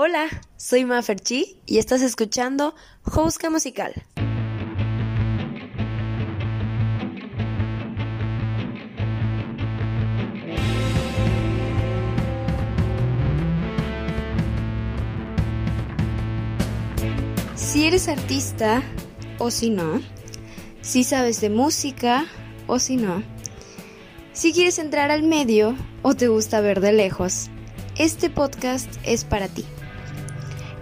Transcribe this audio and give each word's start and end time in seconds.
Hola, 0.00 0.28
soy 0.56 0.84
Maferchi 0.84 1.56
y 1.66 1.78
estás 1.78 2.02
escuchando 2.02 2.76
Jouska 3.02 3.50
Musical. 3.50 3.92
Si 17.56 17.84
eres 17.84 18.06
artista 18.06 18.84
o 19.38 19.50
si 19.50 19.70
no, 19.70 20.00
si 20.80 21.02
sabes 21.02 21.40
de 21.40 21.50
música 21.50 22.24
o 22.68 22.78
si 22.78 22.94
no, 22.94 23.24
si 24.32 24.52
quieres 24.52 24.78
entrar 24.78 25.10
al 25.10 25.24
medio 25.24 25.74
o 26.02 26.14
te 26.14 26.28
gusta 26.28 26.60
ver 26.60 26.80
de 26.80 26.92
lejos, 26.92 27.50
este 27.96 28.30
podcast 28.30 28.94
es 29.02 29.24
para 29.24 29.48
ti. 29.48 29.64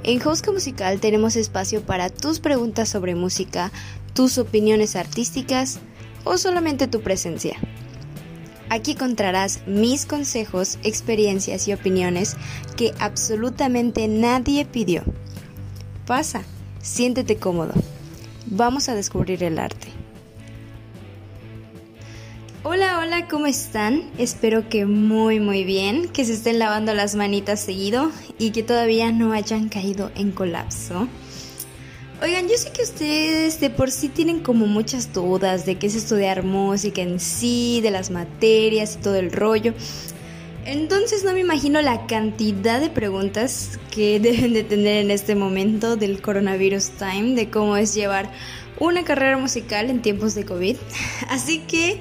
En 0.07 0.25
Hosca 0.25 0.53
Musical 0.53 1.00
tenemos 1.00 1.35
espacio 1.35 1.82
para 1.82 2.11
tus 2.11 2.39
preguntas 2.39 2.89
sobre 2.89 3.17
música, 3.17 3.72
tus 4.14 4.39
opiniones 4.39 4.94
artísticas 4.94 5.80
o 6.22 6.39
solamente 6.39 6.86
tu 6.86 7.00
presencia. 7.00 7.57
Aquí 8.68 8.93
encontrarás 8.93 9.66
mis 9.66 10.07
consejos, 10.07 10.79
experiencias 10.85 11.66
y 11.66 11.72
opiniones 11.72 12.36
que 12.77 12.94
absolutamente 13.00 14.07
nadie 14.07 14.64
pidió. 14.64 15.03
Pasa, 16.07 16.44
siéntete 16.80 17.38
cómodo. 17.38 17.72
Vamos 18.46 18.88
a 18.88 18.94
descubrir 18.94 19.43
el 19.43 19.58
arte. 19.58 19.96
Hola, 23.06 23.28
¿cómo 23.28 23.46
están? 23.46 24.02
Espero 24.18 24.68
que 24.68 24.84
muy, 24.84 25.38
muy 25.38 25.62
bien, 25.62 26.08
que 26.08 26.24
se 26.24 26.32
estén 26.32 26.58
lavando 26.58 26.92
las 26.92 27.14
manitas 27.14 27.60
seguido 27.60 28.10
y 28.36 28.50
que 28.50 28.64
todavía 28.64 29.12
no 29.12 29.32
hayan 29.32 29.68
caído 29.68 30.10
en 30.16 30.32
colapso. 30.32 31.06
Oigan, 32.20 32.48
yo 32.48 32.56
sé 32.56 32.72
que 32.72 32.82
ustedes 32.82 33.60
de 33.60 33.70
por 33.70 33.92
sí 33.92 34.08
tienen 34.08 34.40
como 34.40 34.66
muchas 34.66 35.12
dudas 35.12 35.64
de 35.66 35.78
qué 35.78 35.86
es 35.86 35.94
estudiar 35.94 36.42
música 36.42 37.00
en 37.00 37.20
sí, 37.20 37.78
de 37.80 37.92
las 37.92 38.10
materias 38.10 38.96
y 38.96 39.02
todo 39.04 39.14
el 39.14 39.30
rollo. 39.30 39.72
Entonces 40.64 41.22
no 41.22 41.32
me 41.32 41.38
imagino 41.38 41.80
la 41.82 42.08
cantidad 42.08 42.80
de 42.80 42.91
preguntas 42.91 43.78
que 43.92 44.18
deben 44.20 44.52
de 44.52 44.64
tener 44.64 45.04
en 45.04 45.12
este 45.12 45.36
momento 45.36 45.94
del 45.94 46.20
coronavirus 46.20 46.91
time, 46.98 47.36
de 47.36 47.50
cómo 47.50 47.76
es 47.76 47.94
llevar 47.94 48.32
una 48.80 49.04
carrera 49.04 49.38
musical 49.38 49.91
en 49.91 50.02
tiempos 50.02 50.34
de 50.34 50.44
COVID. 50.44 50.76
Así 51.28 51.60
que 51.60 52.00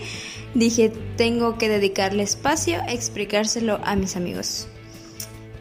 dije, 0.56 0.92
tengo 1.17 1.58
que 1.58 1.70
dedicarle 1.70 2.23
espacio 2.23 2.81
a 2.81 2.92
explicárselo 2.92 3.80
a 3.84 3.95
mis 3.95 4.16
amigos. 4.16 4.67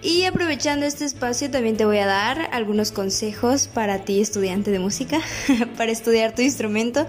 Y 0.03 0.25
aprovechando 0.25 0.87
este 0.87 1.05
espacio 1.05 1.51
también 1.51 1.77
te 1.77 1.85
voy 1.85 1.99
a 1.99 2.07
dar 2.07 2.49
algunos 2.53 2.93
consejos 2.93 3.69
para 3.69 4.05
ti 4.05 4.21
estudiante 4.21 4.71
de 4.71 4.79
música, 4.79 5.21
para 5.77 5.93
estudiar 5.93 6.35
tu 6.35 6.43
instrumento 6.43 7.07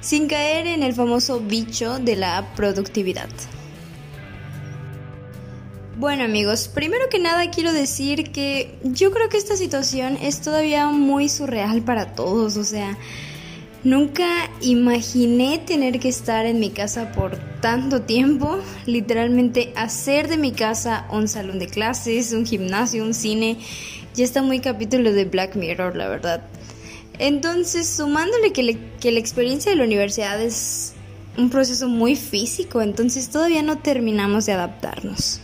sin 0.00 0.28
caer 0.28 0.66
en 0.66 0.82
el 0.82 0.92
famoso 0.92 1.40
bicho 1.40 1.98
de 1.98 2.16
la 2.16 2.52
productividad. 2.54 3.28
Bueno 5.96 6.24
amigos, 6.24 6.68
primero 6.68 7.08
que 7.08 7.18
nada 7.18 7.50
quiero 7.50 7.72
decir 7.72 8.30
que 8.32 8.78
yo 8.82 9.10
creo 9.10 9.28
que 9.28 9.38
esta 9.38 9.56
situación 9.56 10.18
es 10.20 10.42
todavía 10.42 10.88
muy 10.88 11.28
surreal 11.28 11.82
para 11.82 12.14
todos, 12.14 12.56
o 12.58 12.64
sea, 12.64 12.98
Nunca 13.84 14.50
imaginé 14.62 15.58
tener 15.58 16.00
que 16.00 16.08
estar 16.08 16.46
en 16.46 16.58
mi 16.58 16.70
casa 16.70 17.12
por 17.12 17.36
tanto 17.60 18.00
tiempo, 18.00 18.58
literalmente 18.86 19.74
hacer 19.76 20.28
de 20.28 20.38
mi 20.38 20.52
casa 20.52 21.06
un 21.12 21.28
salón 21.28 21.58
de 21.58 21.66
clases, 21.66 22.32
un 22.32 22.46
gimnasio, 22.46 23.04
un 23.04 23.12
cine. 23.12 23.58
Ya 24.14 24.24
está 24.24 24.40
muy 24.40 24.60
capítulo 24.60 25.12
de 25.12 25.26
Black 25.26 25.56
Mirror, 25.56 25.96
la 25.96 26.08
verdad. 26.08 26.42
Entonces, 27.18 27.86
sumándole 27.86 28.54
que, 28.54 28.62
la 28.62 29.20
experiencia 29.20 29.70
de 29.70 29.76
la 29.76 29.84
universidad 29.84 30.40
es 30.40 30.94
un 31.36 31.50
proceso 31.50 31.86
muy 31.86 32.16
físico, 32.16 32.80
entonces 32.80 33.28
todavía 33.28 33.62
no 33.62 33.78
terminamos 33.78 34.46
de 34.46 34.52
adaptarnos. 34.52 35.40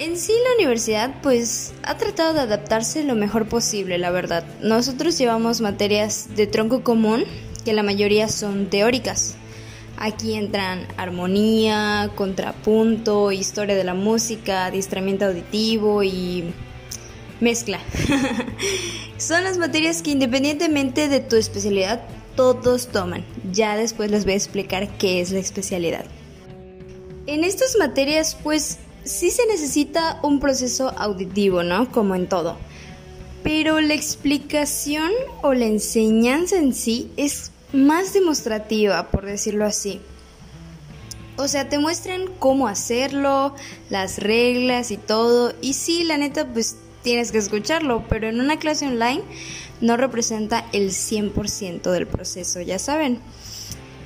En 0.00 0.16
sí 0.16 0.32
la 0.32 0.54
universidad 0.54 1.10
pues 1.22 1.74
ha 1.82 1.98
tratado 1.98 2.32
de 2.32 2.40
adaptarse 2.40 3.04
lo 3.04 3.16
mejor 3.16 3.50
posible, 3.50 3.98
la 3.98 4.10
verdad. 4.10 4.44
Nosotros 4.62 5.18
llevamos 5.18 5.60
materias 5.60 6.28
de 6.34 6.46
tronco 6.46 6.82
común, 6.82 7.24
que 7.66 7.74
la 7.74 7.82
mayoría 7.82 8.28
son 8.28 8.70
teóricas. 8.70 9.34
Aquí 9.98 10.36
entran 10.36 10.88
armonía, 10.96 12.10
contrapunto, 12.14 13.30
historia 13.30 13.76
de 13.76 13.84
la 13.84 13.92
música, 13.92 14.64
adiestramiento 14.64 15.26
auditivo 15.26 16.02
y 16.02 16.54
mezcla. 17.40 17.78
son 19.18 19.44
las 19.44 19.58
materias 19.58 20.00
que 20.00 20.12
independientemente 20.12 21.08
de 21.08 21.20
tu 21.20 21.36
especialidad 21.36 22.00
todos 22.36 22.86
toman. 22.88 23.22
Ya 23.52 23.76
después 23.76 24.10
les 24.10 24.24
voy 24.24 24.32
a 24.32 24.36
explicar 24.36 24.88
qué 24.96 25.20
es 25.20 25.30
la 25.30 25.40
especialidad. 25.40 26.06
En 27.26 27.44
estas 27.44 27.76
materias 27.76 28.34
pues 28.42 28.78
sí 29.04 29.30
se 29.30 29.46
necesita 29.46 30.18
un 30.22 30.40
proceso 30.40 30.92
auditivo, 30.96 31.62
¿no? 31.62 31.90
Como 31.90 32.14
en 32.14 32.28
todo. 32.28 32.56
Pero 33.42 33.80
la 33.80 33.94
explicación 33.94 35.10
o 35.42 35.54
la 35.54 35.66
enseñanza 35.66 36.56
en 36.56 36.74
sí 36.74 37.10
es 37.16 37.52
más 37.72 38.12
demostrativa, 38.12 39.10
por 39.10 39.24
decirlo 39.24 39.64
así. 39.64 40.00
O 41.36 41.48
sea, 41.48 41.68
te 41.68 41.78
muestran 41.78 42.26
cómo 42.38 42.68
hacerlo, 42.68 43.54
las 43.88 44.18
reglas 44.18 44.90
y 44.90 44.98
todo. 44.98 45.54
Y 45.62 45.72
sí, 45.72 46.04
la 46.04 46.18
neta, 46.18 46.46
pues 46.46 46.76
tienes 47.02 47.32
que 47.32 47.38
escucharlo, 47.38 48.04
pero 48.08 48.28
en 48.28 48.40
una 48.40 48.58
clase 48.58 48.86
online 48.86 49.22
no 49.80 49.96
representa 49.96 50.66
el 50.72 50.90
100% 50.90 51.90
del 51.90 52.06
proceso, 52.06 52.60
ya 52.60 52.78
saben. 52.78 53.20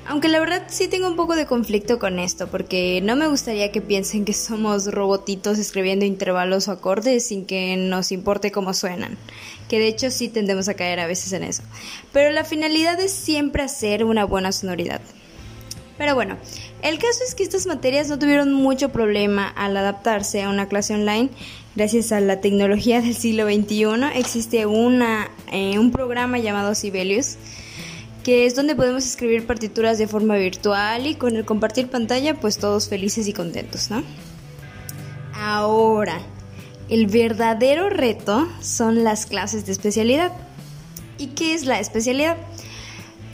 Aunque 0.07 0.29
la 0.29 0.39
verdad 0.39 0.65
sí 0.69 0.87
tengo 0.87 1.09
un 1.09 1.17
poco 1.17 1.35
de 1.35 1.47
conflicto 1.47 1.99
con 1.99 2.19
esto, 2.19 2.47
porque 2.49 3.01
no 3.03 3.17
me 3.17 3.27
gustaría 3.27 3.73
que 3.73 3.81
piensen 3.81 4.27
que 4.27 4.35
somos 4.35 4.93
robotitos 4.93 5.59
escribiendo 5.59 6.05
intervalos 6.05 6.69
o 6.69 6.73
acordes 6.73 7.27
sin 7.27 7.47
que 7.47 7.77
nos 7.79 8.13
importe 8.13 8.53
cómo 8.53 8.75
suenan, 8.75 9.17
que 9.69 9.79
de 9.79 9.89
hecho 9.89 10.11
sí 10.11 10.29
tendemos 10.29 10.69
a 10.69 10.75
caer 10.75 11.01
a 11.01 11.07
veces 11.07 11.33
en 11.33 11.43
eso. 11.43 11.63
Pero 12.13 12.31
la 12.33 12.45
finalidad 12.45 13.01
es 13.01 13.13
siempre 13.13 13.63
hacer 13.63 14.05
una 14.05 14.25
buena 14.27 14.53
sonoridad. 14.53 15.01
Pero 15.97 16.15
bueno, 16.15 16.37
el 16.83 16.99
caso 16.99 17.21
es 17.27 17.35
que 17.35 17.45
estas 17.45 17.67
materias 17.67 18.09
no 18.09 18.19
tuvieron 18.19 18.53
mucho 18.53 18.91
problema 18.91 19.49
al 19.49 19.75
adaptarse 19.77 20.43
a 20.43 20.51
una 20.51 20.69
clase 20.69 20.93
online. 20.93 21.31
Gracias 21.77 22.13
a 22.13 22.21
la 22.21 22.41
tecnología 22.41 23.01
del 23.01 23.15
siglo 23.15 23.47
XXI 23.47 24.19
existe 24.19 24.67
una, 24.67 25.31
eh, 25.51 25.79
un 25.79 25.93
programa 25.93 26.39
llamado 26.39 26.75
Sibelius 26.75 27.39
que 28.25 28.47
es 28.47 28.57
donde 28.57 28.75
podemos 28.75 29.05
escribir 29.05 29.47
partituras 29.47 29.99
de 29.99 30.09
forma 30.09 30.37
virtual 30.37 31.07
y 31.07 31.15
con 31.15 31.37
el 31.37 31.45
compartir 31.45 31.89
pantalla 31.89 32.35
pues 32.35 32.59
todos 32.59 32.89
felices 32.89 33.29
y 33.29 33.35
contentos, 33.35 33.91
¿no? 33.91 34.03
Ahora, 35.35 36.19
el 36.89 37.07
verdadero 37.07 37.91
reto 37.91 38.49
son 38.61 39.05
las 39.05 39.27
clases 39.27 39.67
de 39.67 39.73
especialidad. 39.73 40.33
¿Y 41.19 41.29
qué 41.29 41.55
es 41.55 41.67
la 41.67 41.79
especialidad? 41.79 42.37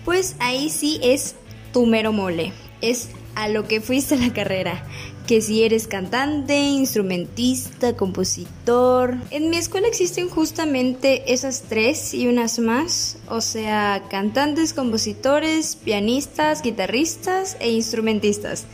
Pues 0.04 0.34
ahí 0.40 0.70
sí 0.70 0.98
es 1.02 1.36
tu 1.72 1.86
mero 1.86 2.12
mole, 2.12 2.52
es 2.80 3.10
a 3.34 3.48
lo 3.48 3.66
que 3.66 3.80
fuiste 3.80 4.16
la 4.16 4.32
carrera 4.32 4.84
que 5.30 5.40
si 5.40 5.62
eres 5.62 5.86
cantante, 5.86 6.58
instrumentista, 6.58 7.96
compositor. 7.96 9.16
En 9.30 9.48
mi 9.48 9.58
escuela 9.58 9.86
existen 9.86 10.28
justamente 10.28 11.32
esas 11.32 11.62
tres 11.68 12.14
y 12.14 12.26
unas 12.26 12.58
más, 12.58 13.16
o 13.28 13.40
sea, 13.40 14.02
cantantes, 14.10 14.74
compositores, 14.74 15.76
pianistas, 15.76 16.62
guitarristas 16.62 17.56
e 17.60 17.70
instrumentistas, 17.70 18.66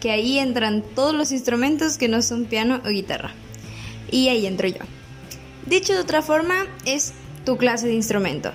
que 0.00 0.10
ahí 0.10 0.40
entran 0.40 0.82
todos 0.82 1.14
los 1.14 1.30
instrumentos 1.30 1.96
que 1.96 2.08
no 2.08 2.22
son 2.22 2.46
piano 2.46 2.80
o 2.84 2.88
guitarra. 2.88 3.32
Y 4.10 4.30
ahí 4.30 4.46
entro 4.46 4.66
yo. 4.66 4.80
Dicho 5.66 5.92
de 5.92 6.00
otra 6.00 6.22
forma, 6.22 6.66
es 6.86 7.12
tu 7.44 7.56
clase 7.56 7.86
de 7.86 7.94
instrumento. 7.94 8.50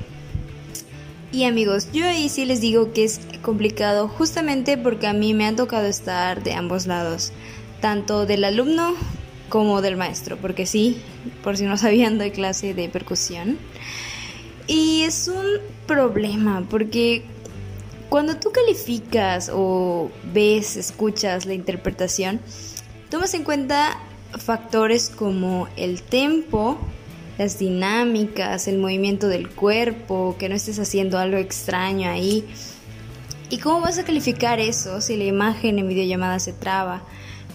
Y 1.35 1.43
amigos, 1.43 1.89
yo 1.91 2.07
ahí 2.07 2.29
sí 2.29 2.45
les 2.45 2.61
digo 2.61 2.93
que 2.93 3.03
es 3.03 3.19
complicado 3.41 4.07
justamente 4.07 4.77
porque 4.77 5.05
a 5.05 5.11
mí 5.11 5.33
me 5.33 5.45
ha 5.45 5.53
tocado 5.53 5.85
estar 5.85 6.41
de 6.41 6.53
ambos 6.53 6.87
lados, 6.87 7.33
tanto 7.81 8.25
del 8.25 8.45
alumno 8.45 8.95
como 9.49 9.81
del 9.81 9.97
maestro, 9.97 10.37
porque 10.37 10.65
sí, 10.65 11.01
por 11.43 11.57
si 11.57 11.65
no 11.65 11.75
sabían, 11.75 12.17
doy 12.17 12.31
clase 12.31 12.73
de 12.73 12.87
percusión. 12.87 13.57
Y 14.65 15.01
es 15.01 15.27
un 15.27 15.59
problema 15.85 16.65
porque 16.69 17.25
cuando 18.07 18.37
tú 18.37 18.53
calificas 18.53 19.51
o 19.53 20.09
ves, 20.33 20.77
escuchas 20.77 21.45
la 21.45 21.53
interpretación, 21.53 22.39
tomas 23.09 23.33
en 23.33 23.43
cuenta 23.43 23.99
factores 24.37 25.09
como 25.09 25.67
el 25.75 26.01
tempo, 26.01 26.79
las 27.37 27.59
dinámicas, 27.59 28.67
el 28.67 28.77
movimiento 28.77 29.27
del 29.27 29.49
cuerpo, 29.49 30.35
que 30.39 30.49
no 30.49 30.55
estés 30.55 30.79
haciendo 30.79 31.17
algo 31.17 31.37
extraño 31.37 32.09
ahí. 32.09 32.45
¿Y 33.49 33.59
cómo 33.59 33.81
vas 33.81 33.99
a 33.99 34.03
calificar 34.03 34.59
eso 34.59 35.01
si 35.01 35.17
la 35.17 35.25
imagen 35.25 35.79
en 35.79 35.87
videollamada 35.87 36.39
se 36.39 36.53
traba? 36.53 37.03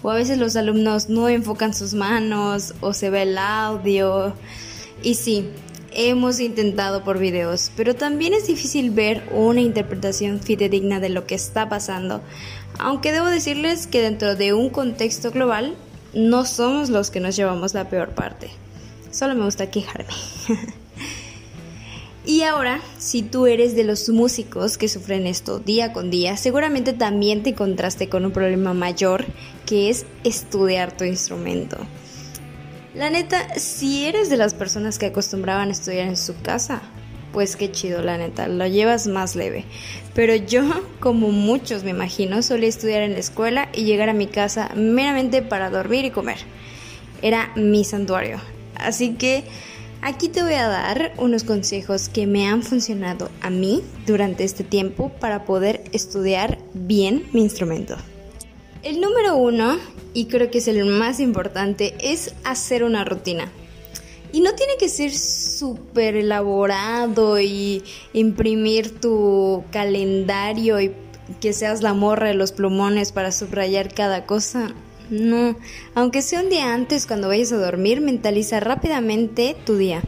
o 0.03 0.09
a 0.09 0.15
veces 0.15 0.37
los 0.37 0.55
alumnos 0.55 1.09
no 1.09 1.29
enfocan 1.29 1.73
sus 1.73 1.93
manos 1.93 2.73
o 2.81 2.93
se 2.93 3.09
ve 3.09 3.23
el 3.23 3.37
audio. 3.37 4.33
Y 5.03 5.15
sí, 5.15 5.49
hemos 5.91 6.39
intentado 6.39 7.03
por 7.03 7.19
videos, 7.19 7.71
pero 7.75 7.95
también 7.95 8.33
es 8.33 8.47
difícil 8.47 8.91
ver 8.91 9.23
una 9.31 9.61
interpretación 9.61 10.39
fidedigna 10.39 10.99
de 10.99 11.09
lo 11.09 11.25
que 11.25 11.35
está 11.35 11.69
pasando, 11.69 12.21
aunque 12.79 13.11
debo 13.11 13.27
decirles 13.27 13.87
que 13.87 14.01
dentro 14.01 14.35
de 14.35 14.53
un 14.53 14.69
contexto 14.69 15.31
global 15.31 15.75
no 16.13 16.45
somos 16.45 16.89
los 16.89 17.09
que 17.09 17.19
nos 17.19 17.35
llevamos 17.35 17.73
la 17.73 17.89
peor 17.89 18.09
parte. 18.09 18.49
Solo 19.11 19.35
me 19.35 19.43
gusta 19.43 19.69
quejarme. 19.69 20.13
y 22.25 22.43
ahora, 22.43 22.79
si 22.97 23.21
tú 23.21 23.45
eres 23.45 23.75
de 23.75 23.83
los 23.83 24.07
músicos 24.09 24.77
que 24.77 24.87
sufren 24.87 25.27
esto 25.27 25.59
día 25.59 25.91
con 25.91 26.09
día, 26.09 26.37
seguramente 26.37 26.93
también 26.93 27.43
te 27.43 27.51
encontraste 27.51 28.07
con 28.07 28.25
un 28.25 28.31
problema 28.31 28.73
mayor 28.73 29.25
que 29.65 29.89
es 29.89 30.05
estudiar 30.23 30.95
tu 30.95 31.03
instrumento. 31.03 31.77
La 32.93 33.09
neta, 33.09 33.59
si 33.59 34.05
eres 34.05 34.29
de 34.29 34.37
las 34.37 34.53
personas 34.53 34.97
que 34.97 35.07
acostumbraban 35.07 35.69
a 35.69 35.71
estudiar 35.71 36.07
en 36.07 36.17
su 36.17 36.41
casa, 36.41 36.81
pues 37.31 37.55
qué 37.55 37.71
chido, 37.71 38.01
la 38.01 38.17
neta, 38.17 38.47
lo 38.47 38.67
llevas 38.67 39.07
más 39.07 39.35
leve. 39.35 39.65
Pero 40.13 40.35
yo, 40.35 40.63
como 40.99 41.31
muchos 41.31 41.83
me 41.83 41.91
imagino, 41.91 42.41
solía 42.41 42.69
estudiar 42.69 43.01
en 43.03 43.13
la 43.13 43.19
escuela 43.19 43.69
y 43.73 43.83
llegar 43.83 44.09
a 44.09 44.13
mi 44.13 44.27
casa 44.27 44.71
meramente 44.75 45.41
para 45.41 45.69
dormir 45.69 46.05
y 46.05 46.11
comer. 46.11 46.37
Era 47.21 47.51
mi 47.55 47.83
santuario. 47.83 48.39
Así 48.81 49.13
que 49.13 49.43
aquí 50.01 50.27
te 50.27 50.43
voy 50.43 50.53
a 50.53 50.67
dar 50.67 51.13
unos 51.17 51.43
consejos 51.43 52.09
que 52.09 52.27
me 52.27 52.47
han 52.47 52.63
funcionado 52.63 53.29
a 53.41 53.49
mí 53.49 53.81
durante 54.05 54.43
este 54.43 54.63
tiempo 54.63 55.09
para 55.19 55.45
poder 55.45 55.83
estudiar 55.91 56.57
bien 56.73 57.25
mi 57.33 57.41
instrumento. 57.41 57.95
El 58.83 58.99
número 58.99 59.35
uno, 59.37 59.77
y 60.13 60.25
creo 60.25 60.49
que 60.49 60.57
es 60.57 60.67
el 60.67 60.83
más 60.85 61.19
importante, 61.19 61.95
es 62.01 62.33
hacer 62.43 62.83
una 62.83 63.05
rutina. 63.05 63.51
Y 64.33 64.39
no 64.39 64.55
tiene 64.55 64.73
que 64.79 64.89
ser 64.89 65.13
súper 65.13 66.15
elaborado 66.15 67.39
y 67.39 67.83
imprimir 68.13 68.99
tu 68.99 69.63
calendario 69.71 70.79
y 70.79 70.93
que 71.39 71.53
seas 71.53 71.81
la 71.81 71.93
morra 71.93 72.29
de 72.29 72.33
los 72.33 72.51
plumones 72.53 73.11
para 73.11 73.31
subrayar 73.31 73.93
cada 73.93 74.25
cosa. 74.25 74.73
No, 75.11 75.57
aunque 75.93 76.21
sea 76.21 76.39
un 76.39 76.49
día 76.49 76.73
antes 76.73 77.05
cuando 77.05 77.27
vayas 77.27 77.51
a 77.51 77.57
dormir, 77.57 77.99
mentaliza 77.99 78.61
rápidamente 78.61 79.57
tu 79.65 79.75
día. 79.75 80.01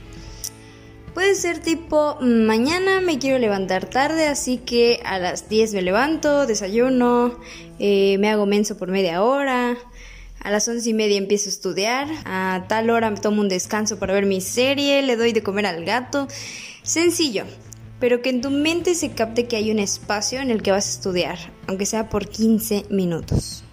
Puede 1.14 1.36
ser 1.36 1.60
tipo, 1.60 2.18
mañana 2.22 3.02
me 3.02 3.20
quiero 3.20 3.38
levantar 3.38 3.86
tarde, 3.86 4.28
así 4.28 4.58
que 4.58 5.02
a 5.06 5.20
las 5.20 5.50
10 5.50 5.74
me 5.74 5.82
levanto, 5.82 6.48
desayuno, 6.48 7.38
eh, 7.80 8.18
me 8.20 8.30
hago 8.30 8.46
menso 8.46 8.78
por 8.78 8.90
media 8.90 9.22
hora, 9.22 9.78
a 10.40 10.52
las 10.52 10.68
once 10.70 10.90
y 10.90 10.94
media 10.94 11.18
empiezo 11.18 11.50
a 11.50 11.52
estudiar, 11.52 12.08
a 12.24 12.64
tal 12.70 12.90
hora 12.90 13.12
me 13.12 13.20
tomo 13.20 13.42
un 13.42 13.50
descanso 13.50 14.00
para 14.00 14.14
ver 14.14 14.26
mi 14.26 14.40
serie, 14.40 15.02
le 15.02 15.18
doy 15.18 15.34
de 15.34 15.44
comer 15.44 15.66
al 15.66 15.84
gato. 15.84 16.30
Sencillo, 16.82 17.44
pero 18.00 18.22
que 18.22 18.30
en 18.30 18.40
tu 18.40 18.52
mente 18.52 18.96
se 18.96 19.12
capte 19.12 19.48
que 19.48 19.58
hay 19.58 19.70
un 19.70 19.80
espacio 19.80 20.40
en 20.40 20.50
el 20.50 20.62
que 20.62 20.72
vas 20.72 20.88
a 20.88 20.92
estudiar, 20.92 21.38
aunque 21.68 21.86
sea 21.86 22.08
por 22.08 22.30
15 22.30 22.86
minutos. 22.90 23.66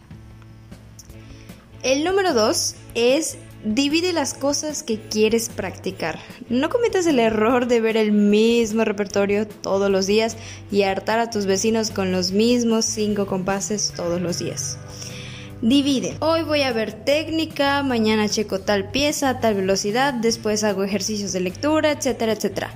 El 1.83 2.05
número 2.05 2.35
2 2.35 2.75
es 2.95 3.39
Divide 3.65 4.15
las 4.15 4.33
cosas 4.33 4.83
que 4.83 4.99
quieres 4.99 5.51
practicar. 5.51 6.19
No 6.49 6.71
cometas 6.71 7.07
el 7.07 7.19
error 7.19 7.67
de 7.67 7.81
ver 7.81 7.99
el 7.99 8.11
mismo 8.11 8.85
repertorio 8.85 9.47
todos 9.47 9.91
los 9.91 10.07
días 10.07 10.39
y 10.71 10.83
hartar 10.83 11.19
a 11.19 11.29
tus 11.29 11.45
vecinos 11.45 11.91
con 11.91 12.11
los 12.11 12.33
mismos 12.33 12.87
cinco 12.87 13.27
compases 13.27 13.93
todos 13.95 14.21
los 14.21 14.39
días. 14.39 14.79
Divide. 15.61 16.17
Hoy 16.21 16.43
voy 16.43 16.63
a 16.63 16.73
ver 16.73 16.93
técnica, 16.93 17.83
mañana 17.83 18.31
checo 18.31 18.61
tal 18.61 18.91
pieza, 18.91 19.41
tal 19.41 19.55
velocidad, 19.55 20.15
después 20.15 20.65
hago 20.65 20.85
ejercicios 20.85 21.33
de 21.33 21.41
lectura, 21.41 21.93
etcétera, 21.93 22.33
etcétera. 22.33 22.71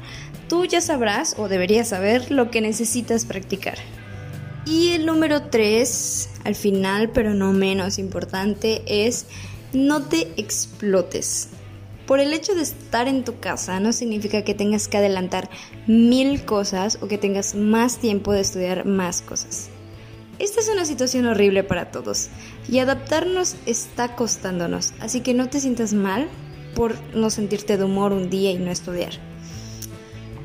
Tú 0.49 0.67
ya 0.67 0.83
sabrás 0.83 1.35
o 1.39 1.49
deberías 1.49 1.89
saber 1.89 2.31
lo 2.31 2.51
que 2.51 2.61
necesitas 2.61 3.25
practicar. 3.25 3.79
Y 4.67 4.93
el 4.93 5.05
número 5.05 5.43
3, 5.43 5.89
al 6.45 6.55
final, 6.55 7.11
pero 7.11 7.35
no 7.35 7.53
menos 7.53 7.99
importante, 7.99 8.83
es 8.87 9.27
no 9.73 10.03
te 10.03 10.29
explotes. 10.37 11.49
Por 12.07 12.21
el 12.21 12.35
hecho 12.35 12.55
de 12.55 12.63
estar 12.63 13.09
en 13.09 13.25
tu 13.25 13.41
casa 13.41 13.81
no 13.81 13.93
significa 13.93 14.43
que 14.43 14.55
tengas 14.55 14.89
que 14.89 14.99
adelantar 14.99 15.49
mil 15.87 16.45
cosas 16.45 16.99
o 17.01 17.09
que 17.09 17.19
tengas 17.19 17.55
más 17.55 17.99
tiempo 17.99 18.33
de 18.33 18.41
estudiar 18.41 18.85
más 18.85 19.23
cosas. 19.23 19.71
Esta 20.39 20.61
es 20.61 20.69
una 20.69 20.85
situación 20.85 21.27
horrible 21.27 21.65
para 21.65 21.91
todos 21.91 22.29
y 22.69 22.79
adaptarnos 22.79 23.57
está 23.67 24.17
costándonos, 24.17 24.93
así 25.01 25.21
que 25.21 25.33
no 25.33 25.49
te 25.49 25.61
sientas 25.61 25.95
mal 25.95 26.29
por 26.75 26.97
no 27.15 27.31
sentirte 27.31 27.77
de 27.77 27.85
humor 27.85 28.13
un 28.13 28.31
día 28.31 28.51
y 28.51 28.59
no 28.59 28.71
estudiar. 28.71 29.13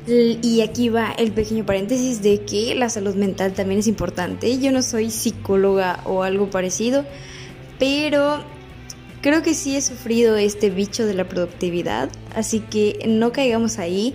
Y 0.06 0.62
aquí 0.62 0.88
va 0.88 1.12
el 1.12 1.32
pequeño 1.32 1.64
paréntesis 1.66 2.22
de 2.22 2.40
que 2.40 2.74
la 2.74 2.88
salud 2.88 3.14
mental 3.14 3.52
también 3.52 3.80
es 3.80 3.86
importante. 3.86 4.58
Yo 4.58 4.72
no 4.72 4.82
soy 4.82 5.10
psicóloga 5.10 6.00
o 6.04 6.22
algo 6.22 6.50
parecido, 6.50 7.04
pero 7.78 8.42
Creo 9.22 9.42
que 9.42 9.52
sí 9.52 9.76
he 9.76 9.82
sufrido 9.82 10.36
este 10.36 10.70
bicho 10.70 11.04
de 11.04 11.12
la 11.12 11.28
productividad, 11.28 12.08
así 12.34 12.60
que 12.60 13.04
no 13.06 13.32
caigamos 13.32 13.78
ahí. 13.78 14.14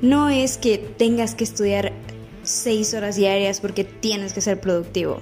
No 0.00 0.28
es 0.28 0.58
que 0.58 0.78
tengas 0.78 1.34
que 1.34 1.42
estudiar 1.42 1.92
seis 2.44 2.94
horas 2.94 3.16
diarias 3.16 3.60
porque 3.60 3.82
tienes 3.82 4.32
que 4.32 4.40
ser 4.40 4.60
productivo. 4.60 5.20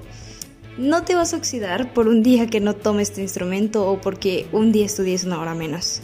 No 0.76 1.04
te 1.04 1.14
vas 1.14 1.32
a 1.32 1.38
oxidar 1.38 1.94
por 1.94 2.08
un 2.08 2.22
día 2.22 2.46
que 2.46 2.60
no 2.60 2.74
tomes 2.74 3.12
tu 3.12 3.20
instrumento 3.20 3.86
o 3.86 4.00
porque 4.02 4.46
un 4.52 4.70
día 4.70 4.84
estudies 4.84 5.24
una 5.24 5.40
hora 5.40 5.54
menos. 5.54 6.00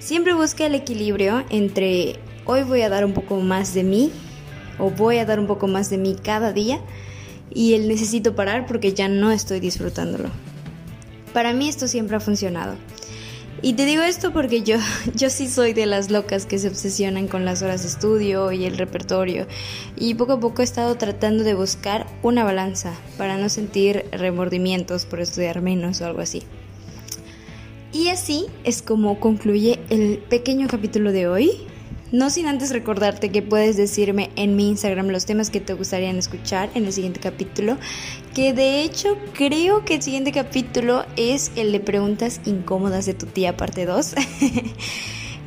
Siempre 0.00 0.34
busca 0.34 0.66
el 0.66 0.74
equilibrio 0.74 1.44
entre 1.50 2.16
hoy 2.48 2.62
voy 2.62 2.80
a 2.80 2.88
dar 2.88 3.04
un 3.04 3.12
poco 3.12 3.36
más 3.40 3.74
de 3.74 3.84
mí 3.84 4.10
o 4.78 4.90
voy 4.90 5.18
a 5.18 5.26
dar 5.26 5.38
un 5.38 5.46
poco 5.46 5.68
más 5.68 5.90
de 5.90 5.98
mí 5.98 6.16
cada 6.20 6.54
día 6.54 6.80
y 7.50 7.74
el 7.74 7.88
necesito 7.88 8.34
parar 8.34 8.66
porque 8.66 8.94
ya 8.94 9.06
no 9.06 9.30
estoy 9.30 9.60
disfrutándolo. 9.60 10.30
Para 11.34 11.52
mí 11.52 11.68
esto 11.68 11.86
siempre 11.86 12.16
ha 12.16 12.20
funcionado. 12.20 12.74
Y 13.60 13.74
te 13.74 13.84
digo 13.84 14.02
esto 14.02 14.32
porque 14.32 14.62
yo, 14.62 14.78
yo 15.14 15.28
sí 15.28 15.46
soy 15.46 15.74
de 15.74 15.84
las 15.84 16.10
locas 16.10 16.46
que 16.46 16.58
se 16.58 16.68
obsesionan 16.68 17.28
con 17.28 17.44
las 17.44 17.60
horas 17.60 17.82
de 17.82 17.88
estudio 17.88 18.50
y 18.50 18.64
el 18.64 18.78
repertorio. 18.78 19.46
Y 19.96 20.14
poco 20.14 20.32
a 20.32 20.40
poco 20.40 20.62
he 20.62 20.64
estado 20.64 20.94
tratando 20.94 21.44
de 21.44 21.52
buscar 21.52 22.06
una 22.22 22.44
balanza 22.44 22.94
para 23.18 23.36
no 23.36 23.50
sentir 23.50 24.06
remordimientos 24.10 25.04
por 25.04 25.20
estudiar 25.20 25.60
menos 25.60 26.00
o 26.00 26.06
algo 26.06 26.22
así. 26.22 26.44
Y 27.92 28.08
así 28.08 28.46
es 28.64 28.80
como 28.80 29.20
concluye 29.20 29.80
el 29.90 30.18
pequeño 30.30 30.66
capítulo 30.66 31.12
de 31.12 31.28
hoy. 31.28 31.67
No 32.10 32.30
sin 32.30 32.46
antes 32.46 32.70
recordarte 32.70 33.30
que 33.30 33.42
puedes 33.42 33.76
decirme 33.76 34.30
en 34.36 34.56
mi 34.56 34.68
Instagram 34.70 35.08
los 35.08 35.26
temas 35.26 35.50
que 35.50 35.60
te 35.60 35.74
gustarían 35.74 36.16
escuchar 36.16 36.70
en 36.74 36.86
el 36.86 36.92
siguiente 36.94 37.20
capítulo, 37.20 37.76
que 38.34 38.54
de 38.54 38.82
hecho 38.82 39.18
creo 39.34 39.84
que 39.84 39.96
el 39.96 40.02
siguiente 40.02 40.32
capítulo 40.32 41.04
es 41.16 41.50
el 41.54 41.70
de 41.70 41.80
preguntas 41.80 42.40
incómodas 42.46 43.04
de 43.04 43.12
tu 43.14 43.26
tía 43.26 43.56
parte 43.56 43.86
2. 43.86 44.14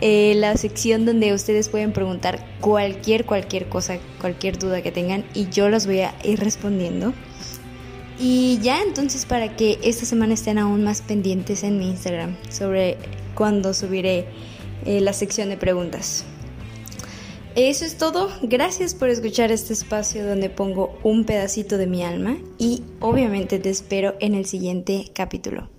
Eh, 0.04 0.34
la 0.38 0.58
sección 0.58 1.06
donde 1.06 1.32
ustedes 1.32 1.70
pueden 1.70 1.94
preguntar 1.94 2.44
cualquier, 2.60 3.24
cualquier 3.24 3.70
cosa, 3.70 4.00
cualquier 4.20 4.58
duda 4.58 4.82
que 4.82 4.92
tengan 4.92 5.24
y 5.36 5.50
yo 5.50 5.70
los 5.70 5.86
voy 5.86 6.00
a 6.00 6.16
ir 6.24 6.40
respondiendo. 6.40 7.14
Y 8.18 8.58
ya 8.64 8.82
entonces 8.82 9.28
para 9.28 9.56
que 9.56 9.78
esta 9.84 10.08
semana 10.08 10.34
estén 10.34 10.58
aún 10.58 10.84
más 10.84 11.04
pendientes 11.04 11.62
en 11.62 11.78
mi 11.78 11.90
Instagram 11.90 12.36
sobre 12.50 12.98
cuándo 13.36 13.76
subiré 13.76 14.26
eh, 14.86 15.02
la 15.02 15.14
sección 15.14 15.50
de 15.50 15.58
preguntas. 15.58 16.26
Eso 17.56 17.84
es 17.84 17.98
todo. 17.98 18.30
Gracias 18.42 18.96
por 18.96 19.10
escuchar 19.10 19.52
este 19.52 19.74
espacio 19.74 20.26
donde 20.26 20.50
pongo 20.50 20.98
un 21.04 21.26
pedacito 21.26 21.78
de 21.78 21.86
mi 21.86 22.02
alma 22.02 22.38
y 22.58 22.84
obviamente 23.02 23.60
te 23.60 23.70
espero 23.70 24.16
en 24.22 24.36
el 24.36 24.46
siguiente 24.46 25.12
capítulo. 25.14 25.70